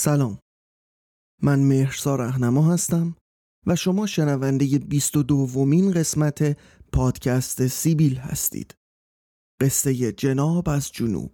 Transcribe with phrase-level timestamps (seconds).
[0.00, 0.38] سلام.
[1.42, 3.16] من مهرسا رهنما هستم
[3.66, 6.58] و شما شنونده 22 دومین قسمت
[6.92, 8.74] پادکست سیبیل هستید.
[9.60, 11.32] قصه جناب از جنوب.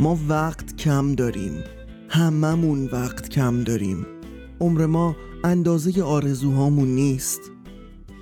[0.00, 1.64] ما وقت کم داریم.
[2.08, 4.06] هممون وقت کم داریم.
[4.60, 7.40] عمر ما اندازه آرزوهامون نیست.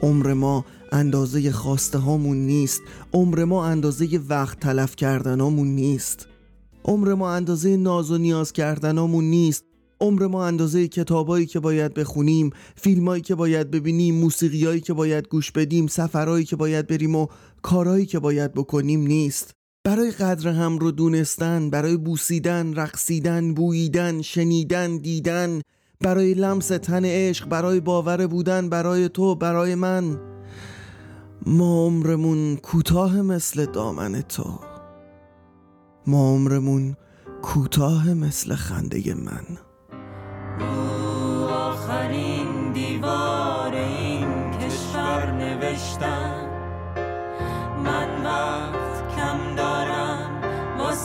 [0.02, 2.83] عمر ما اندازه خواسته هامون نیست.
[3.12, 6.28] عمر ما اندازه وقت تلف کردنامون نیست.
[6.84, 9.64] عمر ما اندازه ناز و نیاز کردنامون نیست.
[10.00, 15.50] عمر ما اندازه کتابایی که باید بخونیم فیلمایی که باید ببینیم موسیقیایی که باید گوش
[15.50, 17.27] بدیم سفرهایی که باید بریم و
[17.62, 19.64] کارهایی که باید بکنیم نیست.
[19.86, 25.60] برای قدر هم رو دونستن برای بوسیدن رقصیدن بوییدن شنیدن دیدن
[26.00, 30.20] برای لمس تن عشق برای باور بودن برای تو برای من.
[31.46, 34.58] ما عمرمون کوتاه مثل دامن تو.
[36.06, 36.96] ما عمرمون
[37.42, 39.44] کوتاه مثل خنده من.
[40.60, 46.44] رو آخرین دیوار این کشور نوشتم.
[47.84, 48.14] من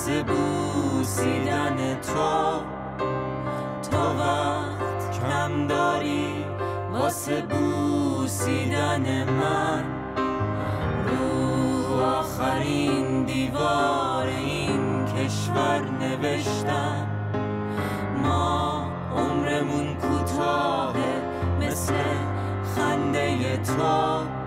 [0.09, 2.59] بوسیدن تو.
[3.91, 6.45] تو وقت کم داری
[6.93, 9.83] واسه بوسیدن من.
[11.05, 17.07] رو آخرین دیوار این کشور نوشتم.
[18.23, 18.85] ما
[19.17, 21.21] عمرمون کوتاهه
[21.61, 21.93] مثل
[22.75, 24.38] خنده تو.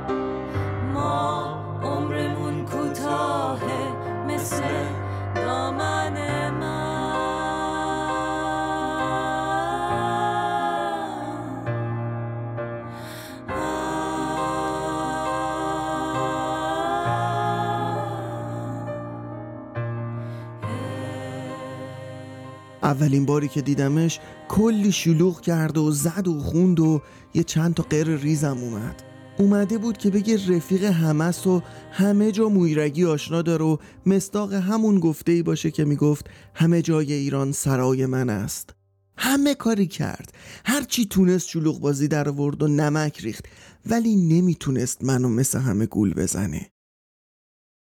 [22.82, 27.02] اولین باری که دیدمش کلی شلوغ کرد و زد و خوند و
[27.34, 29.02] یه چند تا غیر ریزم اومد.
[29.38, 33.76] اومده بود که بگه رفیق همس و همه جا مویرگی آشنا داره و
[34.06, 38.74] مستاق همون گفته ای باشه که می‌گفت همه جای ایران سرای من است.
[39.16, 40.34] همه کاری کرد.
[40.64, 43.44] هرچی تونست شلوغ بازی در ورد و نمک ریخت
[43.86, 46.70] ولی نمی‌تونست منو مثل همه گول بزنه.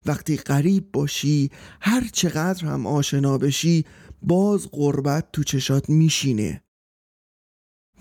[0.06, 1.52] وقتی غریب باشی
[1.82, 3.86] هر چقدر هم آشنا بشی
[4.22, 6.64] باز غربت تو چشات میشینه.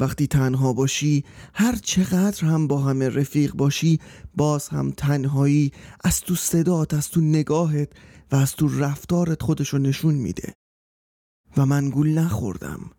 [0.00, 1.24] وقتی تنها باشی
[1.54, 4.00] هر چقدر هم با همه رفیق باشی
[4.34, 5.72] باز هم تنهایی
[6.04, 7.92] از تو صدات از تو نگاهت
[8.32, 10.54] و از تو رفتارت خودشو نشون میده.
[11.56, 12.90] و من گول نخوردم.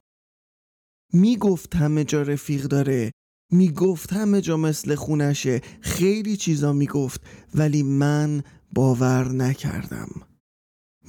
[1.14, 3.12] می‌گفت همه جا رفیق داره
[3.52, 7.22] می‌گفت همه جا مثل خونشه خیلی چیزا می‌گفت
[7.56, 10.10] ولی من باور نکردم.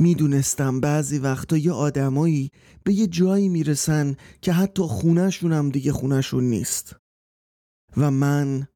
[0.00, 2.50] می‌دونستم بعضی وقتا یه آدمایی
[2.84, 6.96] به یه جایی می‌رسن که حتی خونشون هم دیگه خونشون نیست.
[7.96, 8.66] و من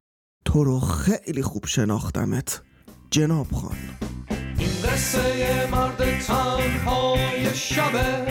[0.45, 2.61] تو رو خیلی خوب شناختمت
[3.11, 3.77] جناب خان.
[4.57, 8.27] این قصه مرد تنهای شبه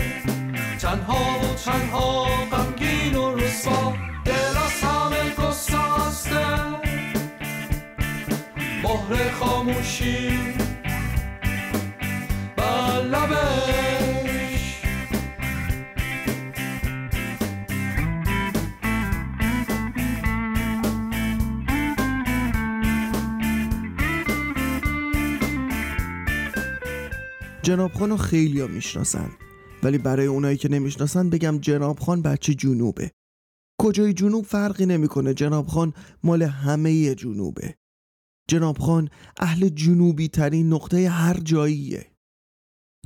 [0.80, 3.92] تنها و تنها غمگین و رسوا
[4.24, 6.46] دل از همه گسسته.
[8.82, 10.28] مهر خاموشی
[27.62, 29.30] جناب خان رو خیلی ها می‌شناسن.
[29.82, 33.10] ولی برای اونایی که نمی‌شناسن بگم جناب خان بچه جنوبه.
[33.80, 35.92] کجای جنوب فرقی نمی‌کنه جناب خان؟
[36.22, 37.74] مال همه جنوبه.
[38.48, 42.13] جناب خان اهل جنوبی ترین نقطه هر جاییه.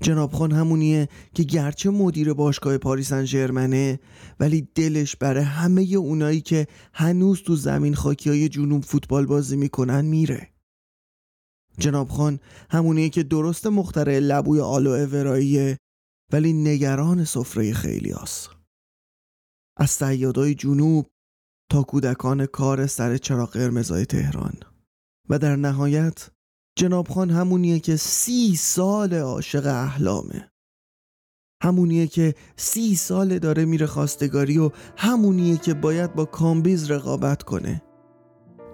[0.00, 3.98] جناب خان همونیه که گرچه مدیر باشگاه پاریس سن
[4.40, 10.04] ولی دلش برای همه اونایی که هنوز تو زمین خاکی های جنوب فوتبال بازی می‌کنن
[10.04, 10.48] میره
[11.78, 12.40] جناب خان
[12.70, 15.78] همونیه که درست مختره لبوی آلو وراییه
[16.32, 18.50] ولی نگران سفره خیلی هست.
[19.76, 21.06] از سیادای جنوب
[21.70, 24.54] تا کودکان کار سر چراغ قرمزای تهران
[25.28, 26.30] و در نهایت
[26.78, 30.50] جناب خان همونیه که سی سال عاشق احلامه.
[31.62, 37.82] همونیه که سی سال داره میره خواستگاری و همونیه که باید با کامبیز رقابت کنه.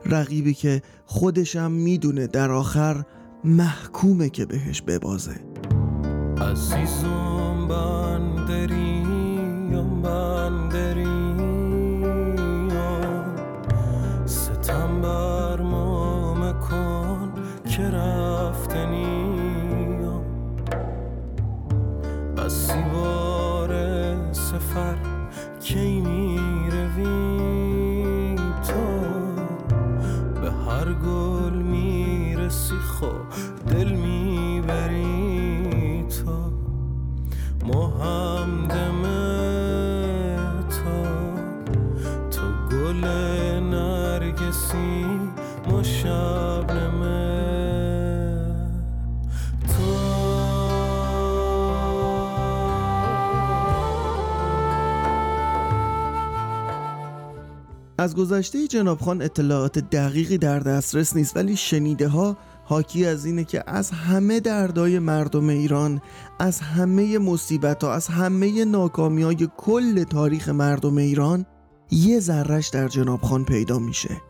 [0.07, 3.05] رقیبی که خودشم می‌دونه در آخر
[3.45, 5.41] محکومه که بهش ببازه.
[6.41, 8.05] عزیزم بندری
[8.65, 8.84] بندری
[58.05, 63.45] از گذشته جناب خان اطلاعات دقیقی در دسترس نیست ولی شنیده ها حاکی از اینه
[63.45, 66.01] که از همه دردای مردم ایران
[66.39, 71.47] از همه مصیبت ها از همه ناکامی های کل تاریخ مردم ایران
[71.91, 74.21] یه ذرش در جناب خان پیدا میشه.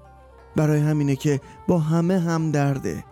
[0.56, 3.04] برای همینه که با همه هم درده.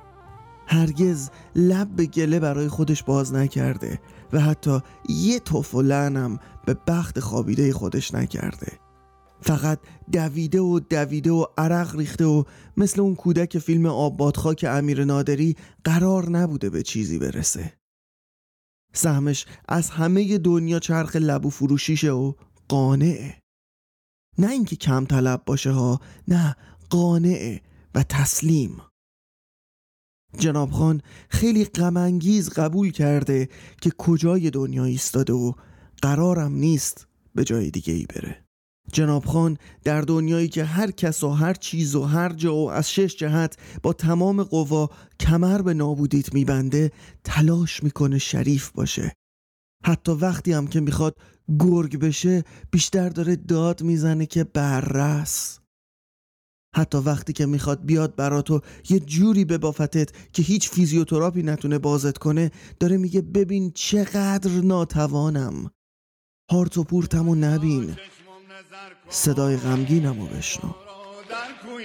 [0.67, 4.00] هرگز لب به گله برای خودش باز نکرده
[4.32, 8.81] و حتی یه توف و لعنم به بخت خوابیده خودش نکرده.
[9.42, 9.78] فقط
[10.12, 12.44] دویده و دویده و عرق ریخته و
[12.76, 17.72] مثل اون کودک فیلم آب که امیر نادری قرار نبوده به چیزی برسه.
[18.94, 22.32] سهمش از همه دنیا چرخ لبو فروشیشه و
[22.68, 23.42] قانعه.
[24.38, 26.56] نه اینکه کم طلب باشه ها نه
[26.90, 27.60] قانعه
[27.94, 28.82] و تسلیم.
[30.38, 33.48] جناب خان خیلی غمانگیز قبول کرده
[33.80, 35.52] که کجای دنیا ایستاده و
[36.02, 38.44] قرارم نیست به جای دیگه ای بره.
[38.92, 42.90] جناب خان در دنیایی که هر کس و هر چیز و هر جا و از
[42.90, 44.90] شش جهت با تمام قوا
[45.20, 46.92] کمر به نابودیت میبنده
[47.24, 49.12] تلاش می‌کنه شریف باشه.
[49.86, 51.16] حتی وقتی هم که می‌خواد
[51.58, 55.58] گرگ بشه بیشتر داره داد می‌زنه که بررس.
[56.76, 62.18] حتی وقتی که می‌خواد بیاد براتو یه جوری به بافتت که هیچ فیزیوتراپی نتونه بازت
[62.18, 62.50] کنه
[62.80, 65.70] داره میگه ببین چقدر ناتوانم.
[66.50, 67.96] هارت و پورتم و نبین.
[69.12, 70.70] صدای غمگینم و بشنو.
[71.29, 71.85] در کوی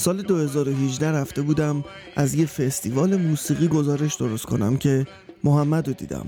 [0.00, 1.84] سال 2018 رفته بودم
[2.16, 5.06] از یه فستیوال موسیقی گزارش درست کنم که
[5.44, 6.26] محمد رو دیدم.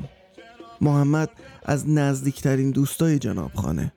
[0.80, 1.30] محمد
[1.62, 3.92] از نزدیکترین دوستای جناب خانه.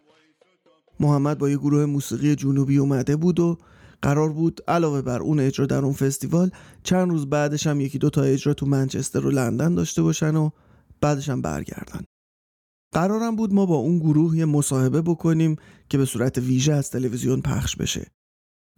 [0.99, 3.57] محمد با یه گروه موسیقی جنوبی اومده بود و
[4.01, 6.51] قرار بود علاوه بر اون اجرا در اون فستیوال
[6.83, 10.49] چند روز بعدش هم یکی دو تا اجرا تو منچستر و لندن داشته باشن و
[11.01, 12.01] بعدش هم برگردن.
[12.93, 15.55] قرارم بود ما با اون گروه یه مصاحبه بکنیم
[15.89, 18.14] که به صورت ویژه از تلویزیون پخش بشه.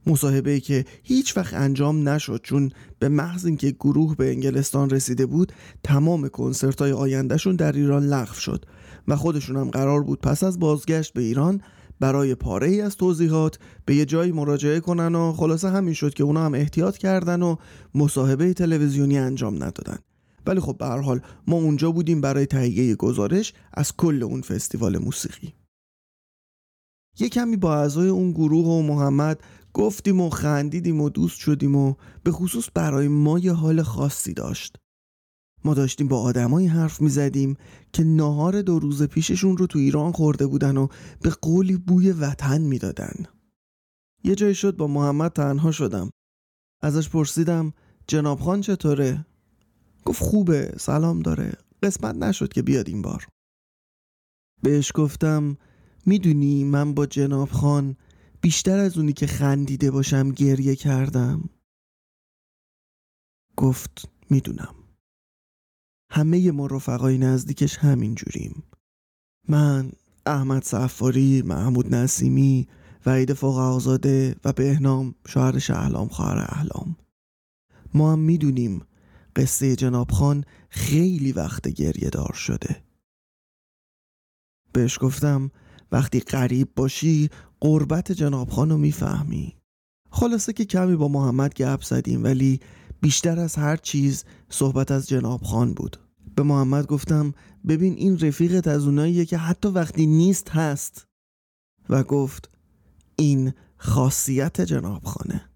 [0.08, 5.54] مصاحبه که هیچ وقت انجام نشد چون به محض اینکه گروه به انگلستان رسیده بود
[5.84, 8.66] تمام کنسرت های آیندهشون در ایران لغو شد
[9.08, 11.62] و خودشون هم قرار بود پس از بازگشت به ایران
[12.00, 16.24] برای پاره ای از توضیحات به یه جایی مراجعه کنن و خلاصه همین شد که
[16.24, 17.56] اونا هم احتیاط کردن و
[17.96, 19.98] مصاحبه تلویزیونی انجام ندادن.
[20.46, 24.98] ولی خب به هر حال ما اونجا بودیم برای تهیه گزارش از کل اون فستیوال
[24.98, 25.54] موسیقی.
[27.20, 29.40] یه کمی با اعضای اون گروه و محمد
[29.78, 31.94] گفتیم و خندیدیم و دوست شدیم و
[32.24, 34.78] به خصوص برای ما یه حال خاصی داشت
[35.66, 37.58] ما داشتیم با آدمایی حرف می زدیم
[37.94, 40.88] که نهار دو روز پیششون رو تو ایران خورده بودن و
[41.22, 43.14] به قولی بوی وطن می‌دادن.
[44.24, 46.10] یه جای شد با محمد تنها شدم
[46.82, 47.74] ازش پرسیدم
[48.08, 49.26] جناب خان چطوره؟
[50.06, 51.54] گفت خوبه سلام داره
[51.84, 53.28] قسمت نشد که بیاد این بار
[54.64, 55.58] بهش گفتم
[56.06, 57.96] می‌دونی من با جناب خان
[58.48, 61.50] بیشتر از اونی که خندیده باشم گریه کردم.
[63.58, 64.76] گفت می‌دونم.
[66.12, 68.64] همه ما رفقای نزدیکش همین جوریم
[69.48, 69.92] من
[70.26, 72.68] احمد صفاری محمود نسیمی
[73.06, 76.96] وعید فوق آزاده و بهنام شوهر شهلام خواهر احلام.
[77.94, 78.82] ما هم می‌دونیم
[79.36, 82.84] قصه جناب خان خیلی وقت گریه دار شده.
[84.74, 85.52] بهش گفتم
[85.92, 89.58] وقتی قریب باشی قربت جناب خانو می‌فهمی.
[90.12, 92.60] خلاصه که کمی با محمد گپ زدیم ولی
[93.02, 95.98] بیشتر از هر چیز صحبت از جناب خان بود.
[96.36, 97.34] به محمد گفتم
[97.68, 101.08] ببین این رفیقت از اوناییه که حتی وقتی نیست هست.
[101.90, 102.50] و گفت
[103.16, 105.50] این خاصیت جناب خانه.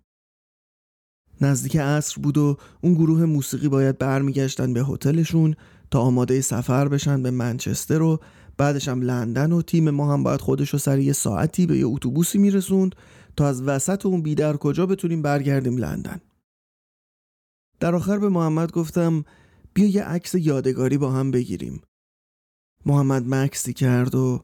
[1.41, 5.55] نزدیک عصر بود و اون گروه موسیقی باید برمیگشتن به هتلشون
[5.91, 8.19] تا آماده سفر بشن به منچستر و
[8.57, 11.87] بعدش هم لندن و تیم ما هم باید خودش رو سر یه ساعتی به یه
[11.87, 12.95] اتوبوسی میرسوند
[13.37, 16.21] تا از وسط اون بیدر کجا بتونیم برگردیم لندن.
[17.79, 19.25] در آخر به محمد گفتم
[19.73, 21.81] بیا یه عکس یادگاری با هم بگیریم.
[22.85, 24.43] محمد مکسی کرد و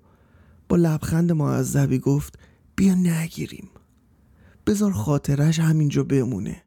[0.69, 2.39] با لبخند معذبی گفت
[2.75, 3.69] بیا نگیریم.
[4.67, 6.66] بذار خاطرش همینجا بمونه.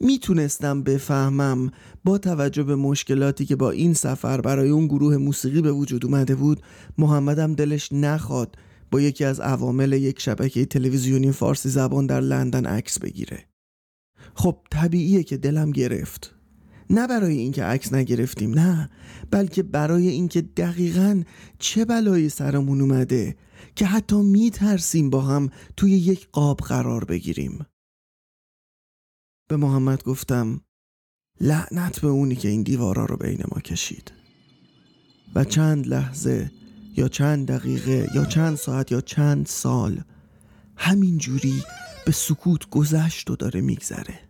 [0.00, 1.70] می‌تونستم بفهمم
[2.04, 6.34] با توجه به مشکلاتی که با این سفر برای اون گروه موسیقی به وجود اومده
[6.34, 6.62] بود
[6.98, 8.56] محمدم دلش نخواد
[8.90, 13.44] با یکی از عوامل یک شبکه تلویزیونی فارسی زبان در لندن عکس بگیره.
[14.34, 16.34] خب طبیعیه که دلم گرفت.
[16.90, 18.90] نه برای اینکه عکس نگرفتیم نه
[19.30, 21.22] بلکه برای اینکه دقیقا
[21.58, 23.36] چه بلایی سرمون اومده
[23.76, 27.66] که حتی میترسیم با هم توی یک قاب قرار بگیریم.
[29.48, 30.60] به محمد گفتم
[31.40, 34.12] لعنت به اونی که این دیوارا رو بین ما کشید.
[35.34, 36.50] و چند لحظه
[36.96, 40.02] یا چند دقیقه یا چند ساعت یا چند سال
[40.76, 41.62] همین جوری
[42.06, 44.25] به سکوت گذشت و داره میگذره.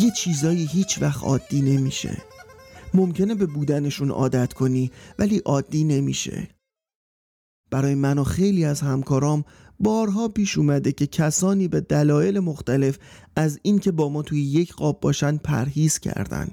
[0.00, 2.22] یه چیزایی هیچ وقت عادی نمیشه.
[2.94, 6.48] ممکنه به بودنشون عادت کنی ولی عادی نمیشه.
[7.70, 9.44] برای من و خیلی از همکارام
[9.80, 12.98] بارها پیش اومده که کسانی به دلایل مختلف
[13.36, 16.48] از اینکه با ما توی یک قاب باشن پرهیز کردن.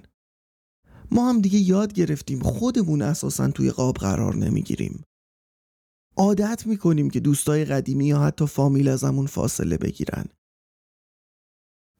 [1.11, 5.03] ما هم دیگه یاد گرفتیم خودمون اساسا توی قاب قرار نمی‌گیریم.
[6.17, 10.25] عادت می‌کنیم که دوستای قدیمی یا حتی فامیل ازمون فاصله بگیرن.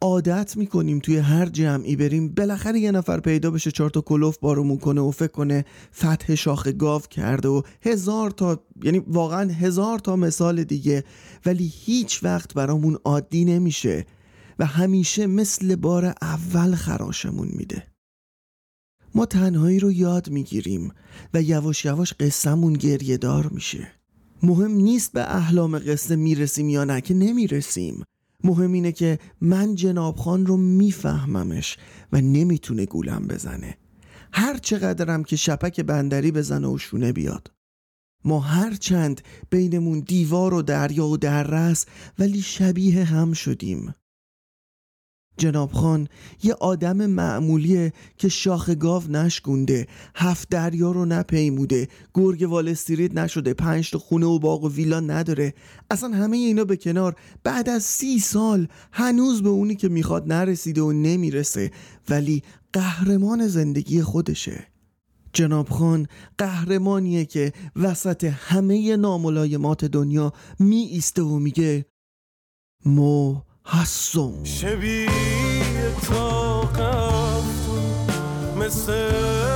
[0.01, 2.29] عادت می‌کنیم توی هر جمعی بریم.
[2.29, 6.67] بالاخره یه نفر پیدا بشه چهار تا کلوف بارمون کنه و فکر کنه فتح شاخ
[6.67, 11.03] گاو کرده و هزار تا یعنی واقعا هزار تا مثال دیگه.
[11.45, 14.05] ولی هیچ وقت برامون عادی نمیشه
[14.59, 17.83] و همیشه مثل بار اول خراشمون میده.
[19.15, 20.91] ما تنهایی رو یاد می‌گیریم
[21.33, 23.87] و یواش یواش قصهمون گریه دار میشه.
[24.43, 28.03] مهم نیست به احلام قصه می‌رسیم یا نه که نمی‌رسیم.
[28.43, 31.77] مهم اینه که من جناب خان رو میفهممش
[32.11, 33.77] و نمی‌تونه گولم بزنه.
[34.33, 37.51] هر چقدرم که شپک بندری بزنه و شونه بیاد.
[38.25, 41.85] ما هر چند بینمون دیوار و دریا و دررس
[42.19, 43.93] ولی شبیه هم شدیم.
[45.37, 46.07] جناب خان
[46.43, 52.75] یه آدم معمولیه که شاخ گاو نشگونده هفت دریا رو نپیموده گرگ وال
[53.13, 55.53] نشده پنج تا خونه و باغ و ویلا نداره.
[55.89, 57.15] اصلا همه اینا به کنار.
[57.43, 61.71] بعد از سی سال هنوز به اونی که می‌خواد نرسیده و نمی‌رسه
[62.09, 64.67] ولی قهرمان زندگی خودشه.
[65.33, 71.85] جناب خان قهرمانیه که وسط همه ناملایمات دنیا می ایسته و میگه
[72.85, 75.09] مو هستم شبیه
[76.09, 77.43] طاقت
[78.57, 79.46] مثل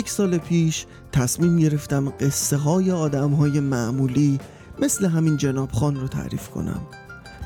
[0.00, 4.38] یک سال پیش تصمیم گرفتم قصه های آدم های معمولی
[4.78, 6.86] مثل همین جناب خان رو تعریف کنم.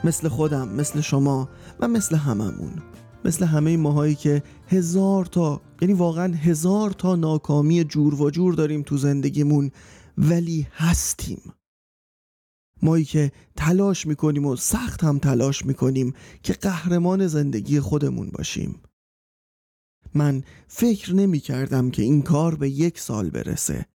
[0.05, 1.49] مثل خودم، مثل شما
[1.81, 2.83] و مثل هممون.
[3.25, 8.83] مثل همه ماهایی که هزار تا یعنی واقعا هزار تا ناکامی جور و جور داریم
[8.83, 9.71] تو زندگیمون
[10.19, 11.53] ولی هستیم.
[12.83, 18.81] مایی که تلاش می‌کنیم و سخت هم تلاش می‌کنیم که قهرمان زندگی خودمون باشیم.
[20.15, 23.87] من فکر نمی کردم که این کار به یک سال برسه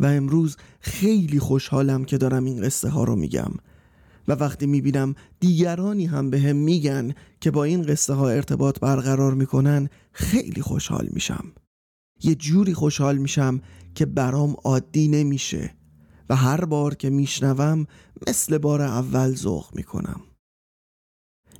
[0.00, 3.52] و امروز خیلی خوشحالم که دارم این قصه ها رو میگم
[4.28, 9.34] و وقتی می‌بینم دیگرانی هم به هم میگن که با این قصه ها ارتباط برقرار
[9.34, 11.52] می‌کنن خیلی خوشحال میشم.
[12.22, 13.60] یه جوری خوشحال میشم
[13.94, 15.74] که برام عادی نمیشه
[16.28, 17.86] و هر بار که میشنوم
[18.28, 20.20] مثل بار اول ذوق می‌کنم.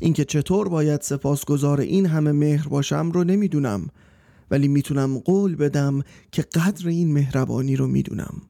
[0.02, 3.88] اینکه چطور باید سپاسگزار این همه مهر باشم رو نمی‌دونم
[4.50, 8.42] ولی می‌تونم قول بدم که قدر این مهربانی رو می‌دونم.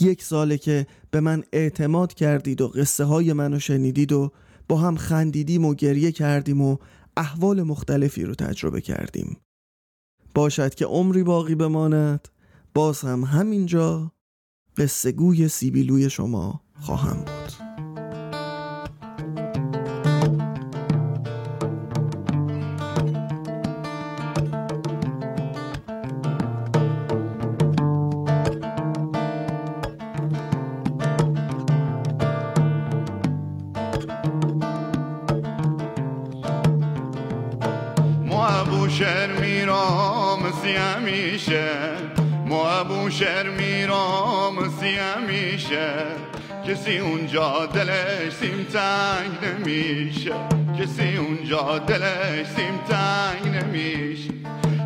[0.00, 4.32] یک ساله که به من اعتماد کردید و قصه های منو شنیدید و
[4.68, 6.76] با هم خندیدیم و گریه کردیم و
[7.16, 9.36] احوال مختلفی رو تجربه کردیم.
[10.34, 12.28] باشد که عمری باقی بماند
[12.74, 14.12] باز هم همینجا
[14.76, 17.49] قصه گوی سیبیلوی شما خواهم بود.
[39.00, 41.70] شهر میرام سی همیشه.
[42.46, 45.92] ما شهر میرام سی همیشه.
[46.68, 50.32] کسی اونجا دلش سیم تنگ نمیشه.
[50.80, 54.30] کسی اونجا دلش سیم تنگ نمیشه.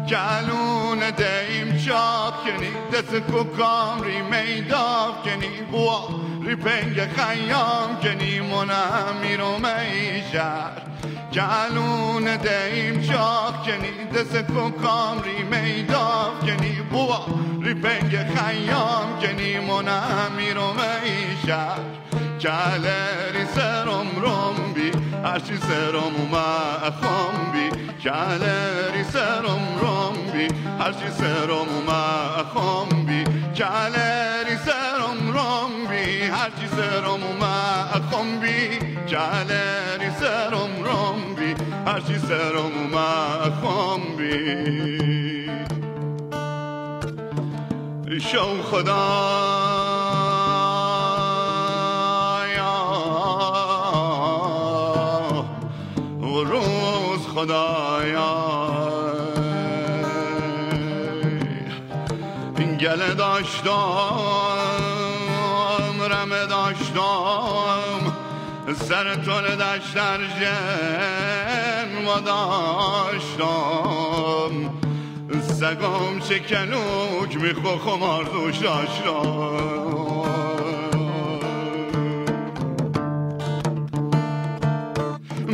[0.09, 3.14] کلون دیم چاپ کنی دست
[3.59, 5.49] کام ری میداف کنی.
[5.71, 6.09] بوا
[6.52, 10.82] پنگ خیام کنی منم میرو میشر
[11.30, 14.36] جلون دیم شاخ کنی دست
[14.82, 17.26] کام ری میداف کنی بوا.
[17.62, 21.78] ری پنگ خیام کنی منم میرو میشر
[22.40, 24.90] کلری سرم روم بی
[25.24, 27.70] هرچی سرم اومه خام بی.
[28.02, 30.48] کلری سرم روم بی
[30.80, 33.24] هرچی سرم اومه خام بی.
[33.57, 34.93] کلری سرم
[36.35, 41.55] هرچی سرم اومه خام بی کلری سرم روم بی
[41.87, 44.31] هرچی سرم اومه خام بی
[48.20, 49.44] شو خدا
[57.35, 58.35] خدایا
[62.81, 64.63] گله داشتم
[66.94, 68.12] داشتم
[68.74, 73.74] سر تول دشت در جن و داشتم
[75.42, 79.54] سگم چه کلوک میخو خمار دوش داشتم.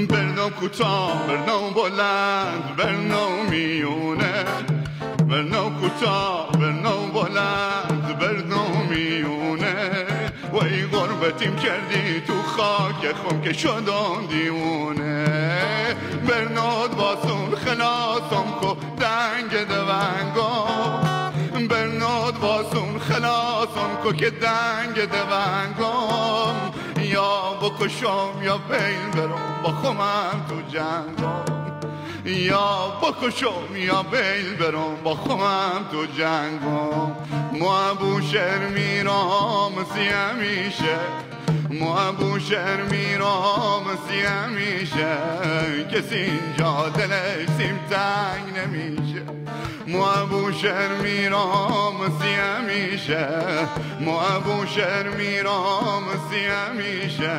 [0.09, 4.45] برنو کوتاه برنو بلند برنو میونه.
[5.29, 9.40] برنو کوتاه برنو بلند برنو میونه.
[11.21, 15.27] ای غربتیم کردی تو خاک خم که شدم دیونه
[16.29, 20.49] برنود باسون خلاصم کو دنگ دونگو
[21.69, 26.55] برنود باسون خلاصم کو که دنگ دونگم
[27.03, 31.60] یا بکشم یا بیل برم با خمم تو جنگم
[32.25, 37.13] یا بکشم یا بیل برم با خمم تو جنگم.
[37.53, 40.99] ما بوشر میرام سی همیشه
[41.71, 45.17] ما بوشر میرام سی همیشه
[45.93, 49.23] کسی اینجا دلش سیم تنگ نمیشه.
[49.87, 53.29] ما بوشر میرام سی همیشه
[54.01, 57.31] ما بوشر میرام سی همیشه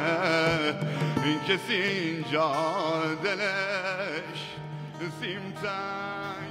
[1.48, 2.52] کسی اینجا
[3.24, 4.51] دلش
[5.10, 6.51] سیم تنگ